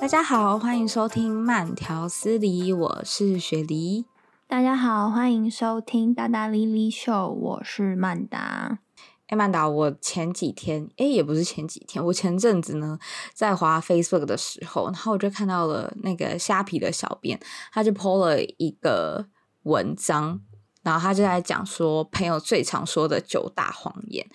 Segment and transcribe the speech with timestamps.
[0.00, 4.06] 大家好，欢迎收听慢条斯理，我是雪梨。
[4.46, 8.78] 大家好，欢迎收听大大莉莉秀，我是曼达。
[9.26, 12.98] 哎，曼达，我前几天，哎，也不是前几天，我前阵子呢，
[13.34, 17.38] 在滑 Facebook 的时候，然后我就看到了那个虾皮的小编，
[17.72, 19.26] 他就 po 了一个
[19.64, 20.40] 文章，
[20.88, 24.26] 然后他就在讲说朋友最常说的九大谎言，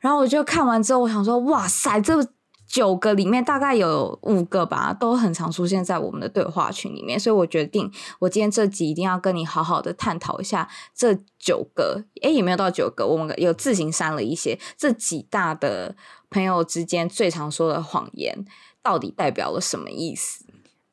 [0.00, 2.26] 然后我就看完之后，我想说，哇塞，这。
[2.72, 15.96] 九个里面大概有五个吧，都很常出现在我们的对话群里面，所以我决定我今天这集一定要跟你好好的探讨一下这九个，诶，也没有到九个，我们有自行删了一些这几大的
[16.30, 18.44] 朋友之间最常说的谎言，
[18.84, 20.44] 到底代表了什么意思？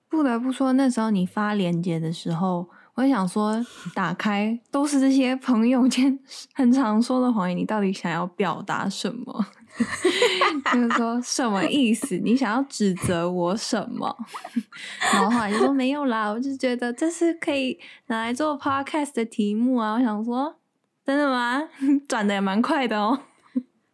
[0.09, 6.17] 不得不说，那时候你发链接的时候，我想说，打开都是这些朋友间
[6.55, 9.45] 很常说的谎言，你到底想要表达什么？
[10.73, 12.17] 就是说什么意思？
[12.17, 14.17] 你想要指责我什么？
[15.13, 19.93] 然后后来就说没有啦，我就觉得这是可以拿来做 podcast 的题目啊。
[19.93, 20.55] 我想说，
[21.05, 21.69] 真的吗？
[22.09, 23.19] 转的也蛮快的哦，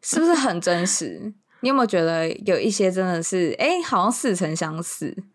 [0.02, 1.34] 是不是很真实？
[1.60, 5.26] 你有没有觉得有一些真的是，哎，好像似曾相识？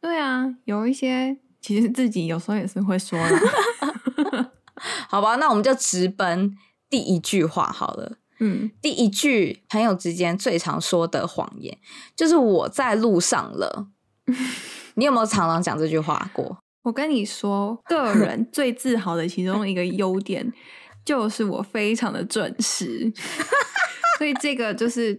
[0.00, 4.50] 对啊，有一些其实自己有时候也是会说的。
[5.08, 6.54] 好吧，那我们就直奔
[6.90, 8.18] 第一句话好了。
[8.38, 11.78] 嗯，第一句朋友之间最常说的谎言
[12.14, 13.86] 就是我在路上了。
[14.96, 16.58] 你有没有常常讲这句话过？
[16.82, 20.52] 我跟你说，个人 最自豪的其中一个优点
[21.02, 23.10] 就是我非常的准时，
[24.18, 25.18] 所以这个就是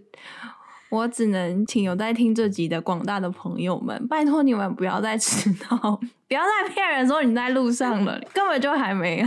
[0.90, 9.26] 我只能请有在听这集的广大的朋友们，拜托你们不要再迟到，不要再骗人说你在路上了，根本就还没有。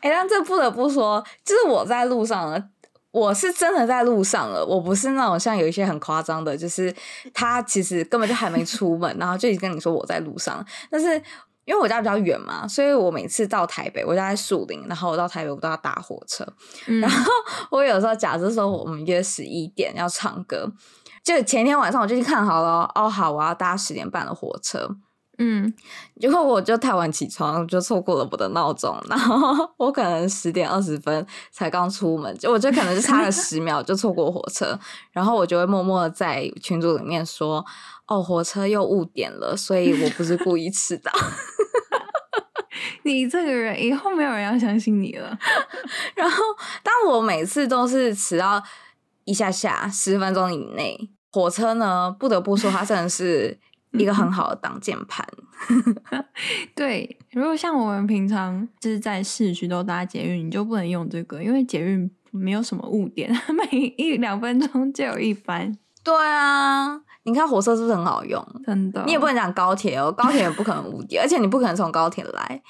[0.00, 2.62] 哎，但这不得不说，就是我在路上了。
[3.12, 6.94] 我是真的在路上了，我不是那种像有一些很夸张的，就是
[7.34, 10.64] 他其实根本就还没出门，然后就已经跟你说我在路上。
[10.88, 11.14] 但是
[11.64, 16.46] 因为我家比较远嘛，所以我每次到台北，我家在树林，然后我到台北我都要搭火车。
[16.86, 17.32] 嗯、然后
[17.72, 20.70] 我有时候假设说我们约十一点要唱歌，
[21.24, 24.88] 就前天晚上我就去看好了，哦好，我要搭十点半的火车。
[25.42, 25.72] 嗯，
[26.20, 28.94] 结果我就太晚起床，就错过了我的闹钟。
[29.08, 34.78] 然后我可能十点二十分才刚出门，就我就可能就差了十秒就错过火车。
[35.12, 37.64] 然后我就会默默的在群组里面说
[38.06, 41.10] ：“哦，火车又误点了，所以我不是故意迟到。
[43.04, 45.38] ”你这个人以后没有人要相信你了。
[46.14, 46.36] 然后，
[46.82, 48.62] 但我每次都是迟到
[49.24, 53.58] 一下下十分钟以内，火车呢，不得不说，它真的是。
[53.92, 55.26] 一个很好的挡箭盘，
[56.74, 57.18] 对。
[57.32, 63.30] 如果像我们平常就是在市区都搭捷运，你就不能用这个，因为捷运没有什么误点，
[63.70, 65.76] 每一两分钟就有一班。
[66.02, 68.44] 对啊，你看火车是不是很好用？
[68.64, 72.62] 真的，你也不能讲高铁哦，高铁也不可能误点， 而且你不可能从高铁来。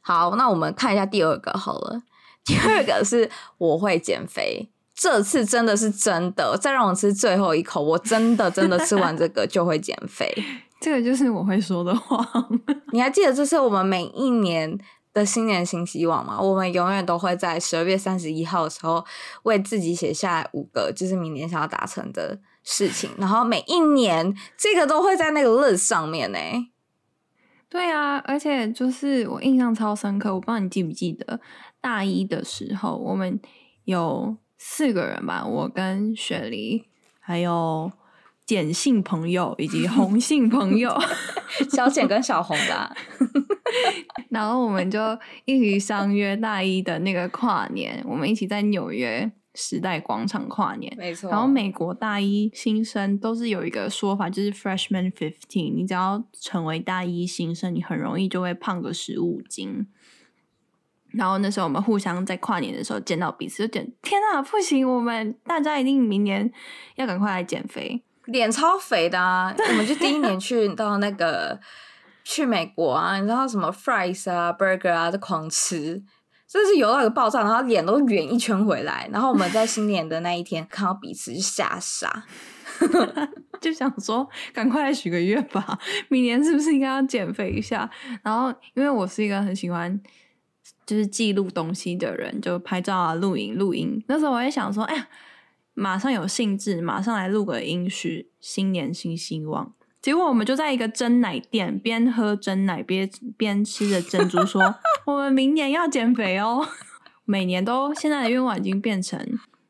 [0.00, 2.02] 好，那我们看一下第二个好了。
[2.44, 4.70] 第二个是我会减肥。
[4.96, 10.26] 这次真的是真的，再让我吃最后一口，我真的真的吃完这个就会减肥。
[10.80, 12.26] 这个就是我会说的话。
[12.92, 14.78] 你还记得这是我们每一年
[15.12, 16.40] 的新年新希望吗？
[16.40, 19.04] 我们永远都会在十二月三十一号的时候
[19.42, 23.10] 为自己写下五个，就是明年想要达成的事情。
[23.18, 26.38] 然后每一年这个都会在那个 list 上面呢。
[27.68, 31.38] 对啊，而且就是我印象超深刻，我不知道你记不记得
[31.82, 33.38] 大一的时候我们
[33.84, 34.34] 有。
[34.68, 36.84] 四个人吧，我跟雪梨，
[37.20, 37.90] 还有
[38.44, 40.92] 简姓朋友以及红性朋友，
[41.70, 42.94] 小简跟小红吧。
[44.28, 45.00] 然后我们就
[45.44, 50.92] 一起相约大一的那个跨年，我们一起在纽约时代广场跨年。
[50.98, 51.30] 没错。
[51.30, 59.86] 然后美国大一新生都是有一个说法，就是 Freshman Fifteen，你只要成为大一新生，你很容易就会胖个十五斤。
[61.16, 66.52] 然后那时候我们互相在跨年的时候见到彼此，就觉得天啊，不行，我们大家一定明年
[66.96, 69.54] 要赶快来减肥，脸超肥的啊！
[69.56, 71.58] 我们就第一年去到那个
[72.22, 76.02] 去美国啊，你知道什么 fries 啊、burger 啊，就狂吃，
[76.46, 79.08] 真的是油到一个爆炸，然后脸都圆一圈回来。
[79.10, 82.24] 然后我们在新年的那一天看到彼此就吓傻，
[83.60, 85.78] 就想说赶快来许个愿吧，
[86.08, 87.88] 明年是不是应该要减肥一下？
[88.22, 89.98] 然后因为我是一个很喜欢。
[90.84, 94.02] 就是记录东西的人，就拍照啊、录影、录音。
[94.08, 95.08] 那时候我也想说，哎呀，
[95.74, 99.72] 马上有兴致，马上来录个音，许新年新希望。
[100.00, 104.74] 结果我们就在一个蒸奶店，边喝蒸奶边边吃着珍珠说，说
[105.06, 106.64] 我们明年要减肥哦。
[107.28, 109.20] 每年都现在的愿望已经变成，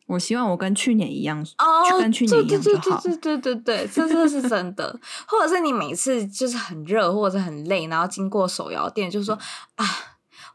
[0.08, 3.00] 我希望我跟去年一样哦，跟去年一样就好。
[3.00, 5.00] 对对对对对，这这是真的。
[5.26, 9.34] 或者是你每次就是很热或者很累，然后经过手摇店，就说
[9.76, 9.84] 啊，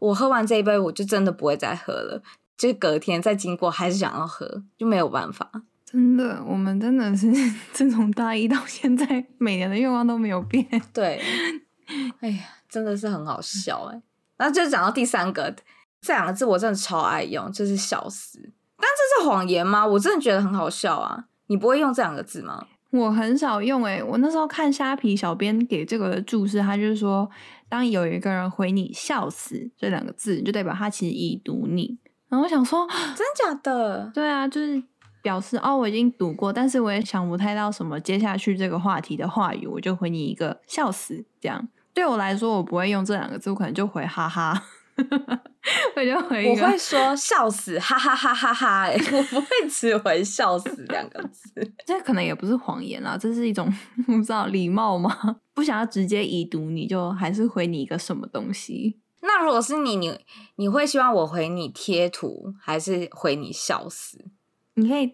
[0.02, 2.22] 我喝完这一杯，我就真的不会再喝了。
[2.58, 5.50] 就隔天再经过，还是想要喝，就没有办法。
[5.86, 7.32] 真的，我们真的是
[7.72, 10.66] 自从大一到现在，每年的愿望都没有变。
[10.92, 11.22] 对，
[12.22, 14.02] 哎呀，真的是很好笑哎。
[14.38, 15.56] 那就讲到第三个，
[16.02, 18.40] 这两个字我真的超爱用，就是笑死。
[18.78, 19.86] 但这是谎言吗？
[19.86, 21.26] 我真的觉得很好笑啊。
[21.48, 22.66] 你不会用这两个字吗？
[22.92, 24.04] 我很少用哎。
[24.04, 27.30] 我那时候看虾皮小编给这个的注释，他就是说，
[27.68, 31.98] 当有一个人回你“笑死”这两个字，就代表他其实已读你。
[32.30, 34.12] 然后我想说，真假的？
[34.14, 34.82] 对啊，就是
[35.22, 41.68] 表示哦，我已经读过，但是我也想不太到什么接下去这个话题的话语，我就回你一个笑死这样。
[41.94, 44.64] 对我来说，我不会用这两个字，我可能就回哈哈，
[45.96, 46.50] 我就回。
[46.50, 48.84] 我会说笑死，哈哈哈哈哈！
[48.88, 48.94] 哎，
[49.34, 51.52] 我不会只回笑死两个字。
[51.86, 53.72] 这可能也不是谎言啦，这是一种
[54.08, 55.38] 我 不知道礼貌吗？
[55.54, 59.00] 不想要直接已读，你就还是回你一个什么东西。
[59.22, 60.20] 那如果是你，你
[60.56, 64.26] 你会希望我回你贴图，还是回你笑死？
[64.74, 65.14] 你可以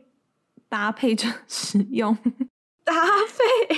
[0.69, 2.15] 搭配着使用，
[2.85, 3.75] 搭配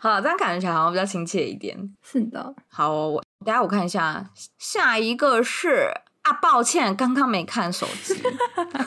[0.00, 1.78] 好，这样感觉起来好像比较亲切一点。
[2.02, 5.90] 是的，好，我等下我看一下，下一个是
[6.22, 8.14] 啊，抱歉，刚刚没看手机。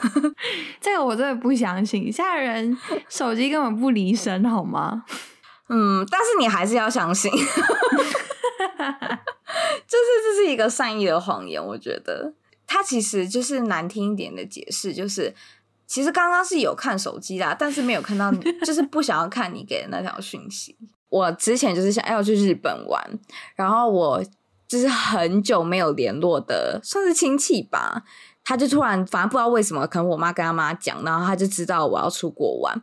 [0.79, 2.77] 这个我真的不相信，现在人
[3.09, 5.05] 手机根本不离身，好吗？
[5.69, 7.31] 嗯，但是你还是要相信。
[9.87, 12.33] 就是这是一个善意的谎言，我觉得
[12.67, 15.33] 它其实就是难听一点的解释，就是
[15.87, 20.77] 其实刚刚是有看手机啦，但是没有看到你，就是不想要看你给的那条讯息。
[21.09, 23.19] 我之前就是想要去日本玩，
[23.55, 24.23] 然后我
[24.73, 28.01] 就是很久没有联络的，算是亲戚吧。
[28.43, 32.75] 他就突然，反正不知道为什么，可能我妈跟他妈讲，然后他就知道我要出国玩，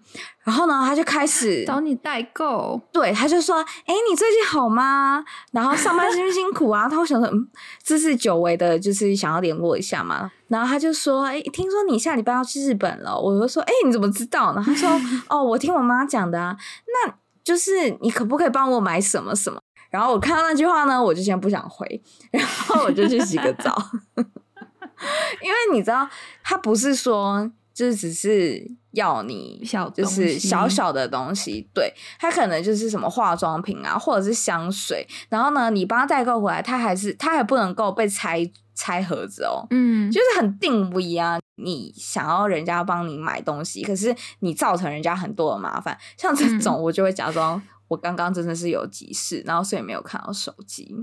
[0.44, 2.80] 然后呢，他就开始找你代购。
[2.92, 5.22] 对，他就说：“哎，你最近好吗？
[5.50, 7.48] 然后上班辛不辛苦啊？” 他会想说：“嗯，
[7.82, 14.88] 这是久违的，就是想要联络一下嘛。”然后他就说：“哎，听说你下礼拜要去日本了。”我就说：“哎，你怎么知道呢？”他说
[15.28, 16.56] ：“哦，我听我妈讲的啊。
[16.86, 17.12] 那
[17.44, 19.60] 就是你可不可以帮我买什么什么？”
[19.90, 23.76] 然后我看到那句话呢，我就先不想回，然后我就去洗个澡。
[25.42, 26.08] 因为你知道，
[26.42, 41.38] 他不是说就是只是要你小，就是小小的东西，对，他可能就是什么化妆品啊，或者是香水，然后呢，你帮他代购回来，他还是他还不能够被拆拆盒子哦，嗯，就是很定位啊。
[41.62, 47.60] 你想要人家帮你买东西，可是你造成人家很多的麻烦，像这种我就会假装
[47.90, 50.94] 我刚刚真的是有急事，然后所以没有看到手机，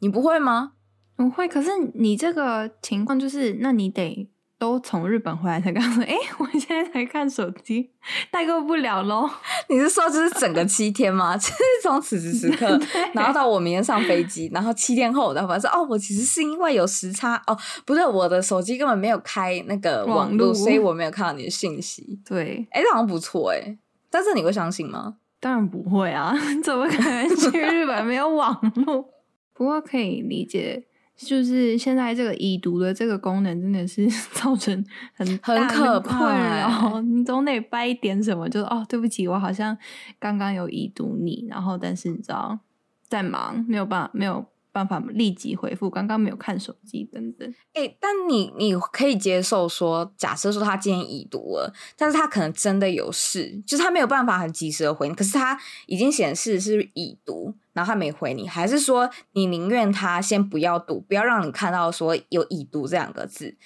[0.00, 0.72] 你不会吗？
[1.16, 4.28] 不会，可是你这个情况就是，那你得
[4.58, 7.92] 都从日本回来才告诉，哎，我现在才看手机，
[8.32, 9.30] 代购不了喽。
[9.70, 11.36] 你是说这是整个七天吗？
[11.38, 11.54] 就是
[11.84, 12.76] 从此时此刻，
[13.14, 22.20] 然后到我明天上飞机，然后七天后我才发现，哦，我其实是因为有时差，哦，不对，我的手机根本没有开那个网络，所以我没有看到你的信息。
[22.28, 23.78] 对，哎，这好像不错哎，
[24.10, 25.18] 但是你会相信吗？
[25.44, 29.06] 当然不会啊， 怎么可能去 日本没有网络？
[29.52, 30.86] 不过可以理解。
[31.14, 39.76] 就是现在这个已读的这个功能真的是 造成很很可怕，然后你总得掰一点什么，就是哦，对不起，我好像
[40.18, 42.58] 刚刚有已读你，然后但是你知道
[43.06, 44.44] 在忙，没有办法，没有。
[44.74, 47.48] 办法立即回复，刚刚没有看手机等等。
[47.74, 63.56] 哎、欸，但你你可以接受说，假设说他今天已读了，但是他可能真的有事，就是他没有办法很及时的回你，可是他已经显示是已读，然后他没回你，还是说你宁愿他先不要读，不要让你看到说有已读这两个字？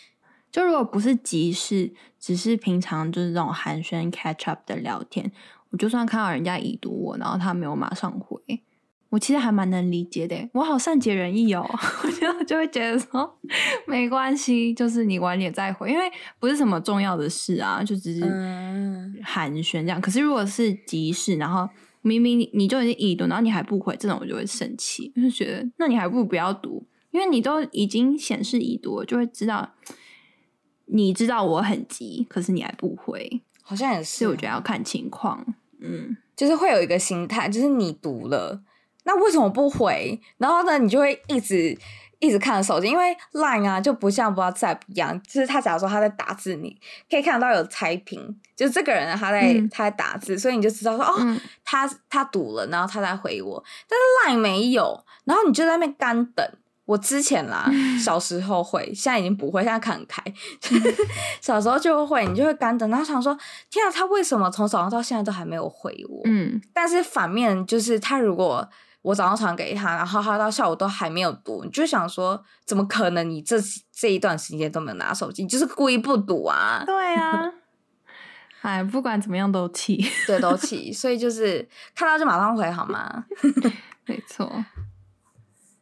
[0.53, 5.33] 就如果不是急事，只是平常就是这种寒暄 catch up 的聊天，
[5.71, 8.39] 我就算看到人家已读我，然后他没有马上回。
[9.11, 11.65] 我其实还蛮能理解的，我好善解人意哦，
[12.05, 13.39] 我就就会觉得说
[13.87, 18.21] 没关系，就是你晚点再回，因为不是什么重要的事啊，就只是
[19.23, 19.99] 寒暄这样。
[19.99, 21.67] 可是如果是急事，然后
[22.03, 29.75] 明明你你就已经已读，然后你还不回，这种我就会生气，就觉得那你还不如不要读，因为你都已经显示已读，就会知道
[30.85, 35.47] 你知道我很急，可是你还不回，好像也是，所以我觉得要看情况，
[35.81, 38.63] 嗯，就是会有一个心态，就是你读了。
[39.09, 40.21] 那为什么不回？
[40.37, 41.75] 然后呢，你就会一直
[42.19, 53.65] 一直看手机，因为 Line 啊就不像 WhatsApp 一样，就是他假如说他在打字，你可以看得到有猜屏，就是这个人他在、嗯、他在打字，所以你就知道说哦，嗯、他他读了，然后他在回我。
[53.89, 56.47] 但是 Line 没有，然后你就在那边干等，
[56.85, 60.23] 我之前啦，小时候会，现在已经不会，现在看很开。
[61.41, 63.35] 小时候就会，你就会干等，然后想说，
[63.71, 66.21] 天啊，他为什么从早上到现在都还没有回我？
[66.27, 68.69] 嗯，但是反面就是，他如果
[69.03, 73.29] 我早上传给他，然后他到下午都还没有读，你就想说，怎么可能？
[73.29, 73.57] 你这
[73.93, 76.83] 这一段时间都没有拿手机，你就是故意不读啊？
[76.85, 77.53] 对啊，
[78.63, 83.25] 哎，不管怎么样都气， 对，都气，所以就是看到就马上回，好吗？
[84.07, 84.65] 没错，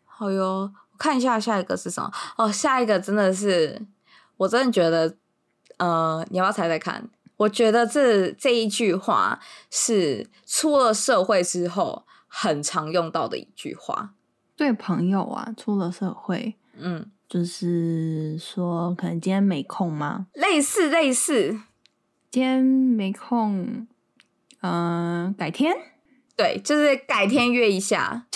[0.04, 0.72] 好哟。
[0.98, 3.86] 看一下下一个是什么哦，下一个真的是，
[4.38, 5.14] 我真的觉得，
[5.76, 7.10] 呃，你要不要猜猜看？
[7.36, 9.38] 我觉得这这一句话
[9.70, 12.05] 是出了社会之后
[12.38, 14.12] 很常用到的一句话。
[14.54, 20.26] 对朋友啊，出了社会，嗯，就是说可能今天没空吗？
[20.34, 21.60] 类似类似，
[22.30, 23.86] 今天没空，
[24.60, 25.74] 嗯、呃，改天。
[26.36, 28.26] 对，就是改天约一下。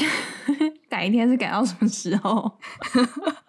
[0.89, 2.59] 改一天是改到什么时候？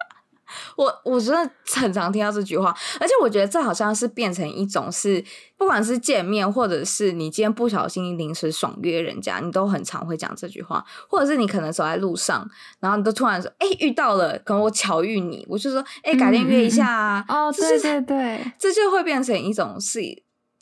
[0.76, 5.24] 我我真的很常听到这句话，而且我觉得这好像是变成一种是，
[5.56, 12.48] 不管是见面，或者是你今天不小心临时爽约人家，你都很常会讲这句话，或者是你可能走在路上，
[12.80, 17.24] 然后你都突然说：“哎、欸，遇到了，可能我巧遇你。”我就说：“哎、欸，改天约一下啊。
[17.28, 20.00] 嗯”哦，对对对，这就会变成一种是。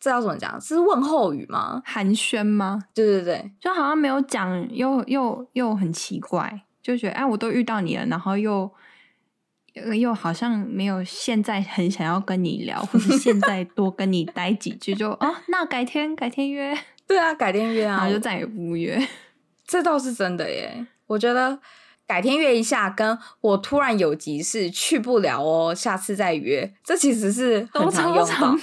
[0.02, 0.58] 这要怎么讲？
[0.58, 1.82] 这是问候语吗？
[1.84, 2.84] 寒暄吗？
[2.94, 8.72] 对对对，就好像没有讲，又又又很奇怪，就觉得哎，我都遇到你了，然后又
[9.98, 16.76] 又好像没有现在很想要跟你聊，或是 现在多跟你待几句就，就哦，那改天改天约。
[17.06, 19.00] 对啊，改天约啊，然后就再也不约。
[19.66, 20.86] 这倒是真的耶。
[21.06, 21.58] 我觉得
[22.06, 28.56] 改天约一下，跟我突然有急事去不了哦，下次再约，这其实是很常用到。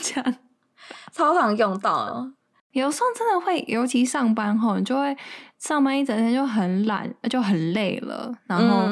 [1.12, 2.32] 超常用到，
[2.72, 5.18] 有时候真的会，尤其上班后，你就会
[5.58, 8.34] 上班一整天就很懒，就很累了。
[8.46, 8.88] 然后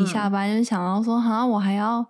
[0.00, 2.04] 一下班就想到说，好像我还要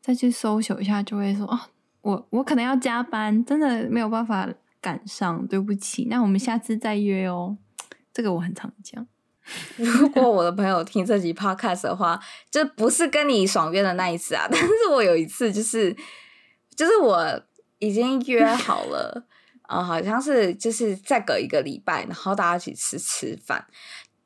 [0.00, 1.58] 再去 social 一下，就会说，哦，
[2.02, 4.48] 我我可能要加班，真的没有办法
[4.80, 6.06] 赶上，对不起。
[6.10, 7.56] 那我们下次再约哦。
[8.12, 9.06] 这个我很常讲。
[9.76, 15.96] 如果我的朋友听这集 podcast 的话，就不是跟你爽约的那一次啊， 但是我有一次就是，
[16.76, 17.42] 就是我。
[17.82, 19.24] 已经约好了，
[19.70, 23.64] 呃，好像是就是再隔一个礼拜，然后大家一起吃吃饭，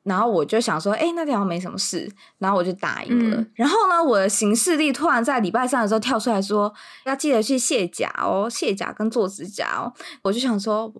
[0.03, 3.37] 然后我就想说，哎，那天好像没什么事，然后我就答应了。
[3.37, 6.73] 嗯、然后呢，我的行事历突然在礼拜三的时候跳出来说，
[7.05, 9.93] 要记得去卸甲哦，卸甲跟做指甲哦。
[10.23, 10.91] 我就想说，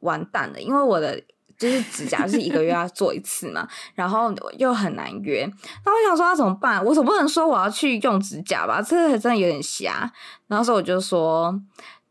[0.00, 1.22] 完蛋了，因为我的。
[1.60, 5.46] 就是指甲是一个月要做一次嘛，然后又很难约，
[5.84, 6.82] 那我想说那怎么办？
[6.82, 8.80] 我总不能说我要去用指甲吧？
[8.80, 10.10] 这真的有点瞎。
[10.46, 11.54] 然后所以我就说，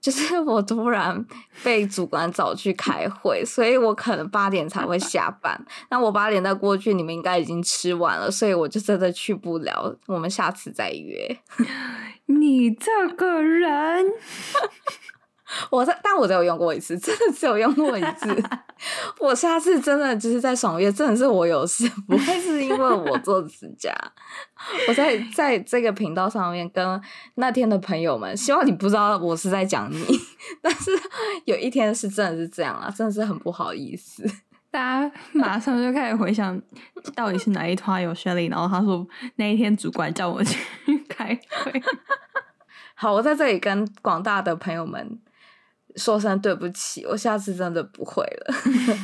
[0.01, 1.25] 就是我突然
[1.63, 5.60] 被主管找去开会，所以我可能八点才会下班。
[5.89, 9.96] 那我八点再过去，你们应该已经吃完了，所以我就真的去不了。
[10.08, 11.38] 我们下次再约。
[12.27, 14.06] 你这个人。
[15.72, 18.44] 我在，但我只有用过一次，真的只有用过一次。
[19.20, 23.94] 我下次真的就是在爽约，真的是我有事，不会是因为我做指甲。
[24.88, 27.01] 我在在这个频道上面跟
[27.36, 30.06] 那天的朋友们，希望你不知道我是在讲你，
[30.62, 30.91] 但是
[31.46, 34.24] 有一天是真的是这样啊，真的是很不好意思。
[34.72, 36.62] 大家马上就开始回想，
[37.15, 39.06] 到底是哪一团有 Shelly，然后他说
[39.38, 40.60] 那一天主管叫我去
[41.10, 41.82] 开会。
[42.94, 45.20] 好，我在这里跟广大的朋友们。
[46.00, 48.56] 说声对不起，我下次真的不会了。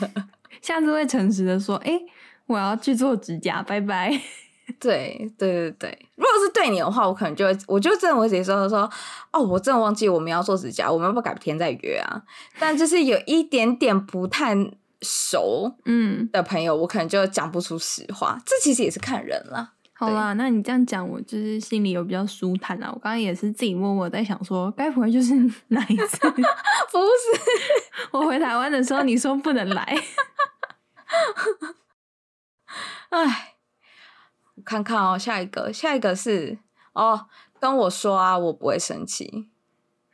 [0.61, 2.05] 下次会诚实的说，哎、欸，
[2.47, 4.09] 我要去做指甲，拜拜。
[4.79, 8.89] 对对对对，如果是对你的话，我可能就会，我就真的会直接说说，
[9.31, 12.23] 哦，我真的忘记我们要做指甲，我们要不改天再约啊？
[12.57, 14.55] 但就是有一点点不太
[15.03, 18.41] 熟， 嗯的朋友，我可能就讲不出实话。
[18.43, 19.73] 这其实也是看人啦。
[19.97, 22.87] 好啦，那你这样讲，我就是心里有比较舒坦啦。
[22.93, 25.33] 我刚刚也是自己默默在想说，该不会就是
[25.69, 26.17] 哪一次？
[26.29, 26.43] 不是，
[28.11, 29.81] 我回台湾的时候你说不能来。
[33.09, 33.55] 哎，
[34.55, 36.57] 我看看哦，下一个，下一个是
[36.91, 39.47] 哦，跟我说啊，我不会生气。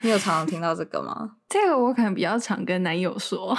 [0.02, 1.38] 你有常常听到这个吗？
[1.50, 3.58] 这个我可能比较常跟男友说。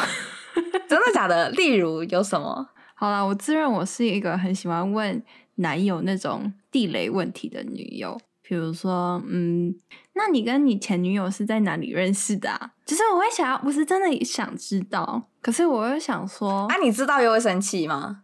[0.88, 1.50] 真的假的？
[1.50, 2.68] 例如有什么？
[2.94, 5.20] 好啦，我自认我是一个很喜欢问。
[5.56, 9.74] 男友那种地雷问题的女友，比如说，嗯，
[10.14, 12.72] 那你跟你前女友是在哪里认识的啊？
[12.84, 18.22] 就是我会想要，我是真的想知道，可是我又想说，啊，你知道又会生气吗？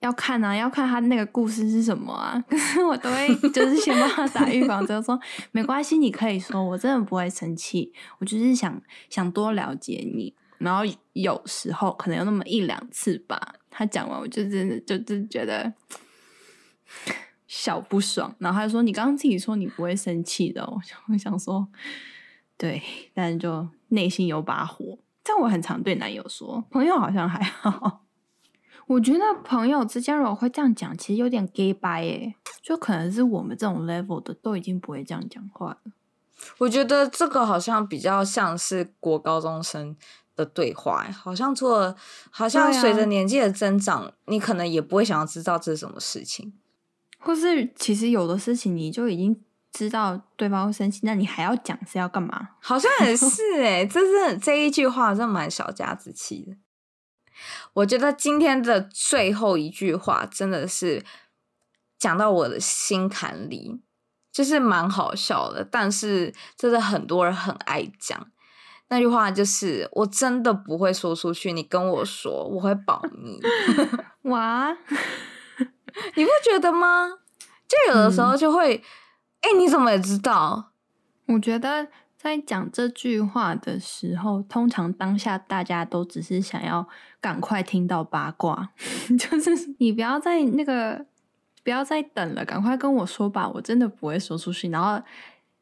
[0.00, 2.40] 要看啊，要看他那个故事是什么啊。
[2.48, 5.18] 可是我都会就是先帮他打预防针，说
[5.50, 10.32] 没关系，你可以说，我真的不会生气，我就是想想多了解你。
[10.58, 10.84] 然后
[11.14, 15.72] 有时候可能有那么一两次吧，他讲完我就真的就就觉得。
[17.46, 21.66] 小不爽，然后他就说：“你刚刚自己说你不会生气的。”我想，我想说，
[22.56, 22.82] 对，
[23.14, 24.98] 但是就内心有把火。
[25.22, 28.04] 但我很常对男友说，朋友好像还好。
[28.88, 35.92] 我觉得朋友之间如果会这样讲，其实有点 gay 掰哎，就可能是我们这种 level 的都已经不会这样讲话了。
[36.58, 39.94] 我觉得这个好像比较像是国高中生
[40.34, 41.94] 的对话，好像做，
[42.30, 46.54] 好像随着年纪的增长，啊，你可能也不会想要知道这是什么事情，
[47.28, 49.38] 或是其实有的事情你就已经
[49.70, 52.48] 知道对方会生气，那你还要讲是要干嘛？
[52.58, 53.26] 好像也是
[53.58, 56.56] 诶，这是这一句话真的蛮小家子气的。
[57.74, 61.04] 我觉得今天的最后一句话真的是
[61.98, 63.82] 讲到我的心坎里。
[64.30, 68.30] 就是蛮好笑的，但是真的很多人很爱讲
[68.88, 73.40] 那句话，就是我真的不会说出去，你跟我说，我会保密。
[74.30, 74.76] 哇，
[76.16, 77.10] 你不觉得吗？
[77.68, 78.76] 就有的时候就会，
[79.40, 80.72] 哎、嗯欸，你怎么也知道？
[81.26, 86.88] 我觉得在讲这句话的时候，通常当下大家都只是想要
[87.20, 88.70] 赶快听到八卦，
[89.18, 91.06] 就是你不要在那个。
[91.64, 93.46] 不要再等了，赶快跟我说吧！
[93.46, 94.98] 我真的不会说出去，然后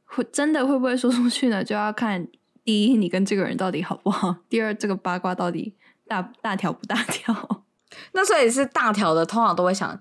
[0.05, 1.65] 会真的会不会说出去呢？
[1.65, 2.25] 就要看
[2.63, 5.75] 第一，你跟这个人到底好不好；第二，这个八卦到底
[6.07, 7.65] 大大条不大条。
[8.13, 9.99] 那所以是大条的，通常都会想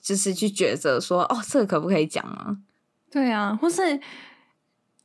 [0.00, 2.56] 就是去抉择说，哦，这个可不可以讲啊？
[3.10, 3.98] 对啊，或是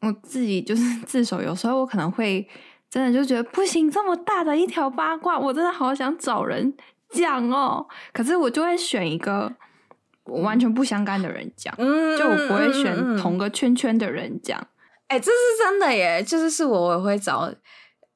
[0.02, 2.48] 我自己就是 自首，有时候我可能会
[2.90, 6.74] 真的就觉得不行，这么大的一条八卦，我真的好想找人
[7.10, 7.88] 讲哦。
[8.14, 9.54] 可是我就会选一个。
[10.26, 14.60] 我完全不相干的人讲，嗯，就我不会选同个圈圈的人讲。
[15.08, 16.22] 哎、欸，这是真的耶！
[16.22, 17.52] 就是是我我会找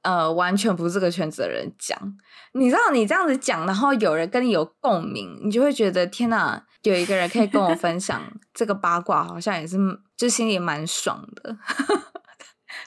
[0.04, 1.98] 呃完全不是这个圈子的人讲。
[2.54, 8.22] 你知道，你这样子讲，然后有人跟你有共鸣，你就会觉得天哪，有一个人可以跟我分享
[8.54, 9.78] 这个八卦，好像也是
[10.16, 11.58] 就心里蛮爽的。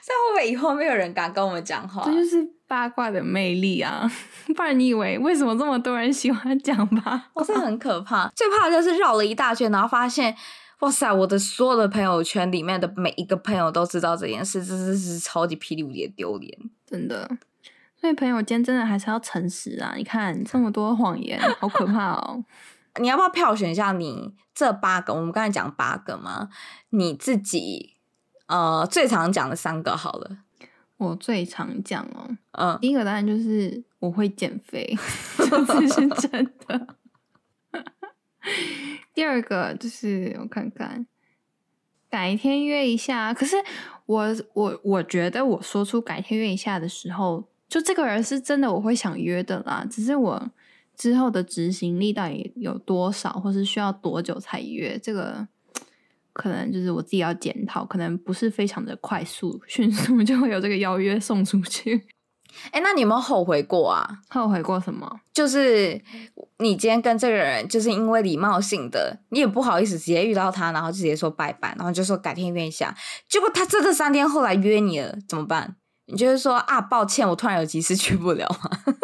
[0.05, 2.03] 这样会不会以后没有人敢跟我们讲话？
[2.05, 4.09] 这就是八卦的魅力啊！
[4.55, 7.43] 不然你以为为什么这么多人喜欢讲八卦？
[7.43, 8.29] 这很可怕。
[8.35, 10.33] 最怕的就是绕了一大圈，然后发现，
[10.79, 17.37] 哇塞，我的所有的朋友圈里面的每一个朋友都知道这件事，这是是超级霹雳无敌丢脸，真的。
[17.99, 19.93] 所以朋友间真的还是要诚实啊！
[19.97, 22.43] 你看这么多谎言，好可怕哦！
[23.01, 25.13] 你要不要票选一下你这八个？
[25.13, 26.49] 我们刚才讲八个吗？
[26.89, 27.95] 你自己。
[28.47, 30.37] 呃，最常讲的三个好了。
[30.95, 34.97] 我最常讲哦，嗯，第一个答案就是我会减肥，
[35.37, 36.87] 这是真的。
[39.13, 41.05] 第二个就是我看看，
[42.09, 43.33] 改天约一下。
[43.33, 43.57] 可是
[44.07, 49.85] 我我我觉得我说出改天约一下的时候，就这个人是真的我会想约的啦。
[49.87, 50.51] 只是我
[50.95, 55.47] 之后的执行力到底有多少，或是需要多久才约这个。
[56.33, 62.05] 可能就是我自己要检讨，可能不是非常的快速、迅速 就会有这个邀约送出去。
[62.65, 64.19] 哎、欸，那你有没有后悔过啊？
[64.29, 65.19] 后悔过什么？
[65.33, 66.01] 就是
[66.59, 72.95] 你今天跟这个人，就是因为礼貌性的，你也不好意思直接遇到他，然后直接说拜拜，然后就说改天约一下。
[73.27, 75.75] 结果他真的三天后来约你了，怎么办？
[76.05, 78.95] 你就是说啊，抱歉，我突然有急事去不了吗？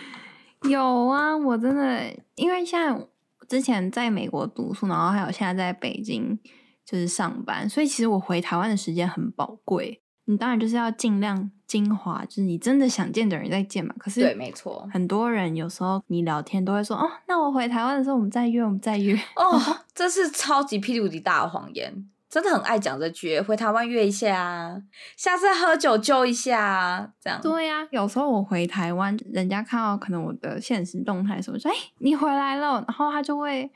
[0.68, 2.02] 有啊，我真的
[2.36, 3.06] 因为像
[3.48, 6.38] 之前在美国读书，然后还有现在在北京。
[6.86, 10.02] 就是上班，所以其实我回台湾的时间很宝贵。
[10.26, 13.94] 你当然就是要尽量精华，就是你真的想见的人再见嘛。
[13.98, 19.60] 可是对，没错，很多人有时候你聊天都会说：“哦，那我回台湾的时候我们再约，我们再约。”哦，
[19.94, 23.40] 这是超级霹雳无敌大的谎言，真的很爱讲这句。
[23.40, 24.82] 回台湾约一下啊，
[25.16, 27.40] 下次喝酒揪一下啊，这样。
[27.42, 33.70] 对呀、啊，有时候我回台湾，人家看到可能我的现实动态的时候说：“哎，你回来了。”然后他就会。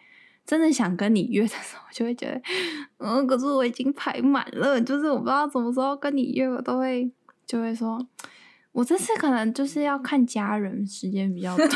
[0.49, 2.41] 真的想跟你约的时候，就会觉得，
[2.97, 7.13] 嗯，可是我已经排满了， 就是我不知道什么时候跟你约，我都会
[7.47, 8.01] 就会说，
[8.73, 11.67] 我这次可能就是要看家人，时间比较多，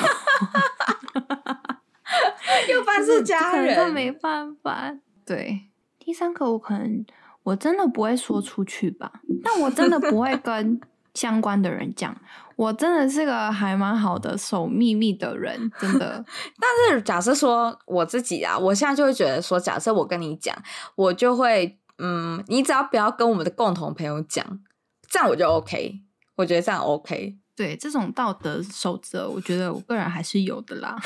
[2.72, 4.96] 又办是家人，这没办法。
[5.26, 5.64] 对，
[5.98, 7.04] 第三个我可能
[7.42, 10.80] 我真的不会说出去吧，但我真的不会跟。
[11.14, 12.16] 相关的人讲，
[12.56, 16.24] 我真的是个还蛮好的守秘密的人， 真的。
[16.58, 20.56] 但是假设说我自己啊，我现在就会觉得说，假设我跟你讲，
[20.96, 24.60] 我就会，嗯，你只要不要跟我们的共同朋友讲，
[25.08, 26.00] 这样我就 OK。
[26.36, 27.36] 我觉得这样 OK。
[27.54, 30.96] 对，这种道德守则，我觉得我个人还是有的啦。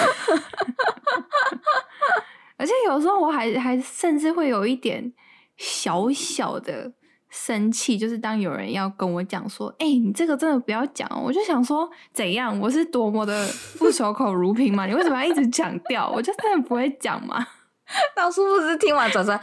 [2.56, 5.12] 而且有时候我还还甚至会有一点
[5.56, 6.92] 小小的。
[7.30, 12.58] 生气就是当有人要跟我讲说：“哎、欸，你这个真的不要讲。”我就想说：“怎样？
[12.60, 14.86] 我是多么的不守口如瓶吗？
[14.86, 16.10] 你为什么要一直强调？
[16.14, 17.46] 我就真的不会讲嘛。”
[18.16, 19.34] 然后殊不是听完转身，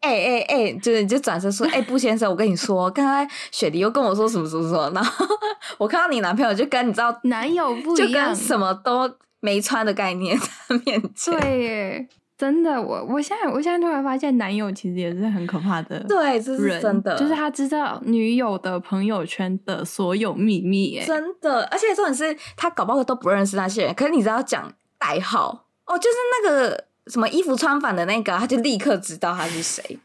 [0.00, 5.24] 哎哎哎，就是你就转身说，哎、欸，布先生，我跟你说，刚才雪梨又跟我说什么什么什么，然后
[5.78, 11.38] 我看到你男朋友就跟你知道男友不一样，就跟什么都没穿的概念在面前。
[11.38, 16.00] 对耶，真的，我我现在我现在突然发现，男友其实也是很可怕的。
[16.04, 20.98] 对，这是真的，就是他知道女友的朋友圈的所有秘密。
[20.98, 26.84] 哎，真的，而且重点是他搞不好都不认识那些人，可是你知道讲代号哦，就是那个。
[27.08, 29.98] 什么衣服穿反的那个，他就立刻知道他是谁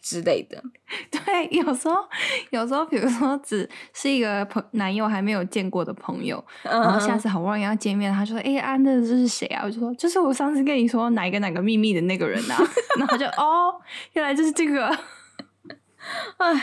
[0.00, 0.62] 之类的。
[1.10, 1.96] 对，有时候，
[2.50, 12.56] 有时候，比如说，只是一个朋男友还没有见过的朋友，嗯、然后下次好不容易要见面，他就说：“哎、欸，安、啊、的这是谁啊？”我就说：“就是我上次跟你说哪个哪个秘密的那个人啊。
[12.98, 13.74] ”然后就哦，
[14.14, 14.88] 原来就是这个。
[16.38, 16.62] 哎，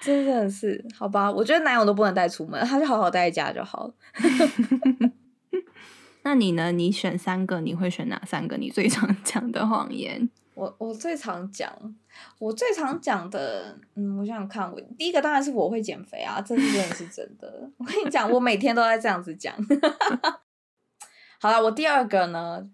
[0.00, 1.30] 真的是好吧？
[1.30, 3.94] 我觉得男友都不能带出门，他就好好待在家就好了。
[6.24, 6.72] 那你呢？
[6.72, 8.56] 你选三个，你会选哪三个？
[8.56, 10.30] 你最常讲的谎言？
[10.54, 11.72] 我我最常讲，
[12.38, 17.70] 我最常讲的，嗯，我想想看，我第一个当然是我会减肥啊，这是真的是真的。
[17.78, 19.54] 我跟你讲，我每天都在这样子讲。
[21.40, 22.68] 好了，我第二个呢？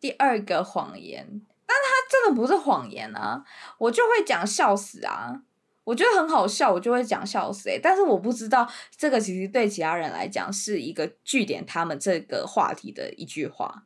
[0.00, 1.26] 第二个谎言，
[1.66, 3.44] 但它真的不是谎言啊，
[3.78, 5.42] 我就会讲笑死啊。
[5.82, 7.68] 我觉得很好笑，我就会讲笑死。
[7.82, 13.84] 但是我不知道这个其实对其他人来讲是一个据点他们这个话题的一句话，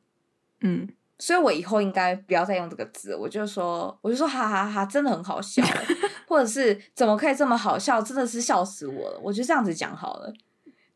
[0.60, 0.88] 嗯，
[1.22, 5.86] 所以我以后应该不要再用这个字，我就说，我就说哈哈哈哈，真的很好笑欸，
[6.26, 10.34] 或者是怎么可以这么好笑，真的是笑死我了，我就这样子讲好了，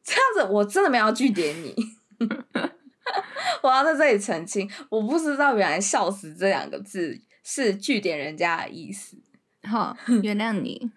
[0.02, 1.72] 这样子我真的没有句点你，
[3.62, 9.16] 我要在这里澄清，我不知道原来笑死这两个字是句点人家的意思。
[9.62, 10.90] 好， 原谅你。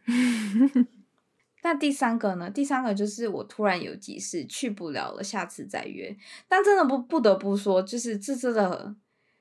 [1.61, 2.49] 那第三个呢？
[2.49, 6.17] 第三个就是我突然有急事去不了了，下次再约。
[6.47, 8.95] 但真的不不得不说，就是这真的，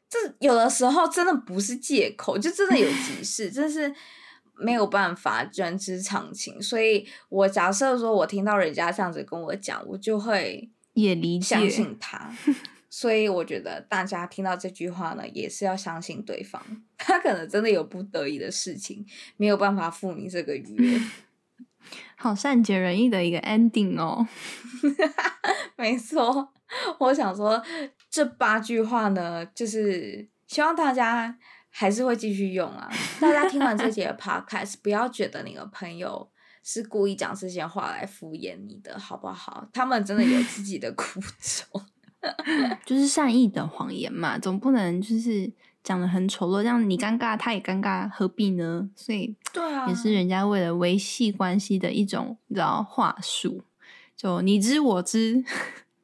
[0.08, 3.94] 这有的时候真的不是借口，就真的有急 事，真是
[4.54, 6.60] 没有办法，人之常情。
[6.62, 12.34] 所以我假设说我听到人家这样子跟我讲，我就会也理解相信他。
[12.90, 16.58] 所以我觉得大家听到这句话呢，也是要相信对方，
[16.96, 19.04] 他可能真的有不得已的事情，
[19.36, 20.98] 没有办法赴你这个约。
[22.16, 24.26] 好善解人意的一个 ending 哦。
[25.76, 26.52] 没错，
[26.98, 27.62] 我想说
[28.10, 31.38] 这八句话呢，就是希望大家
[31.70, 32.90] 还是会继续用啊。
[33.20, 36.30] 大家听完这节 podcast，不要觉得你的朋友
[36.62, 39.68] 是故意讲这些话来敷衍你的，好不好？
[39.72, 41.82] 他们真的有自己的苦衷。
[42.84, 45.48] 就是善意的谎言嘛，总不能就是
[45.84, 48.90] 讲的很丑陋，这样你尴尬，他也尴尬，何必呢？
[48.96, 53.62] 所以，对啊，也是人家为了维系关系的一种，你知道话术，
[54.16, 55.44] 就你知我知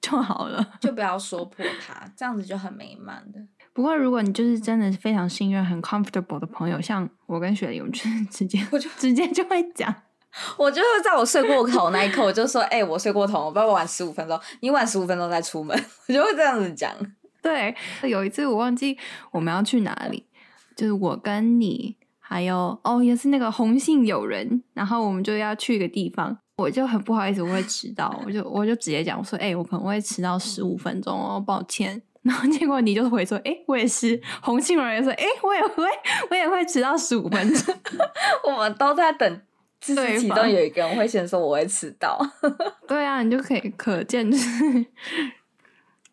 [0.04, 3.40] 就好了，就不要说破它，这样子就很美满的。
[3.72, 9.94] 不过，如果你就是真的非常信任、很 comfortable 的朋友，像我跟雪梨，我们就是 直接我就直接就会讲。
[10.58, 15.76] 我就会在我睡过头那一刻，我就说：“哎、欸，我睡过头，我不要晚十五分钟，你晚十五分钟再出门。”
[16.08, 16.92] 我就会这样子讲。
[17.40, 18.98] 对，有一次我忘记
[19.30, 20.26] 我们要去哪里，
[20.74, 32.00] 就是我跟你还有哦，也是那个红杏友人，然后我们就要去一个地方，我就很不好意思，我会迟到，我就我就直接讲，我说：“哎、欸，我可能会迟到十五分钟哦，抱歉。
[32.22, 35.84] ”然后结果你就回说：“哎、欸，我也是。”洪庆荣也说：“哎、欸，我也会，
[36.30, 37.74] 我也会迟到十五分钟。
[38.46, 39.40] ”我们都在等。
[39.80, 42.18] 自己其中有一个人会先说我会迟到，
[42.88, 44.86] 对啊，你就可以可见，就是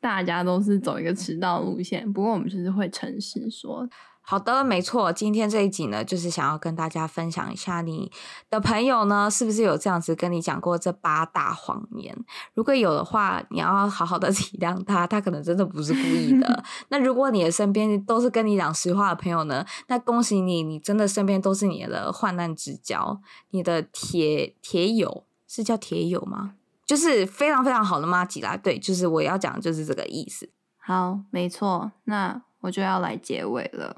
[0.02, 2.12] 大家都是走一个迟到路线。
[2.12, 3.88] 不过我们就是会诚实说。
[4.24, 5.12] 好的，没错。
[5.12, 8.10] 今天这一集呢，就是想要跟大家分享一下，你
[8.50, 12.16] 的朋友呢，是不是有这样子跟你讲过这八大谎言？
[12.54, 16.64] 如果有的话，你要好好的 体谅他，他可能真的不是故意的。
[16.90, 26.54] 那如果你的身边都是跟你讲实话的朋友呢，那恭喜你，你真的身边都是你的患难之交，你的铁铁友是叫铁友吗？
[26.86, 28.56] 就是非常非常好的吗吉啦。
[28.56, 30.50] 对，就是我要讲的就是这个意思。
[30.78, 33.98] 好，没错，那我就要来结尾了。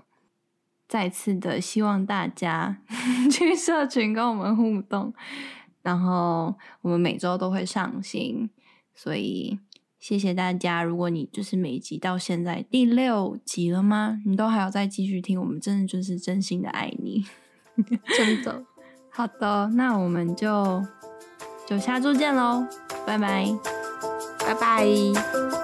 [0.94, 2.78] 再次的希望大家
[3.32, 5.12] 去社群跟我们互动，
[5.82, 6.54] 然后
[6.84, 8.48] 我们每周都会上新，
[8.94, 9.58] 所以
[9.98, 10.84] 谢谢大家。
[10.84, 14.22] 如果你就是每集到现在第六集了吗？
[14.24, 17.26] 你都还要再继续听，我们真的就是真心的爱你，
[18.16, 18.64] 真的。
[19.10, 20.86] 好的，那我们就
[21.66, 22.68] 就下周见喽，
[23.04, 23.48] 拜拜，
[24.46, 25.63] 拜拜。